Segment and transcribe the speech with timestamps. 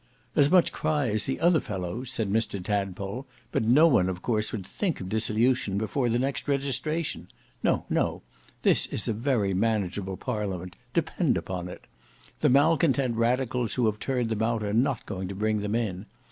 [0.35, 4.51] "As much cry as the other fellows," said Mr Tadpole; "but no one of course
[4.51, 7.27] would think of dissolution before the next registration.
[7.61, 8.23] No, no;
[8.63, 11.85] this is a very manageable Parliament, depend upon it.
[12.39, 16.07] The malcontent radicals who have turned them out are not going to bring them in.